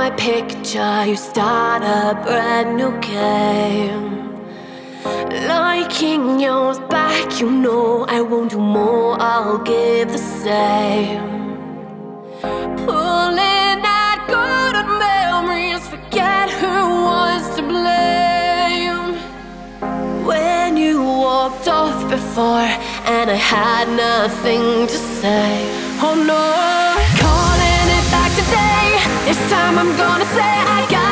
[0.00, 4.04] my picture, you start a brand new game.
[5.54, 11.28] Liking yours back, you know I won't do more, I'll give the same.
[12.86, 14.76] Pulling at good
[15.06, 16.76] memories, forget who
[17.10, 19.08] was to blame.
[20.30, 20.96] When you
[21.26, 22.70] walked off before,
[23.14, 25.48] and I had nothing to say.
[26.06, 26.44] Oh no,
[27.22, 28.79] calling it back today.
[29.70, 31.09] Time I'm gonna say I got.